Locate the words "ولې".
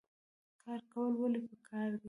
1.19-1.39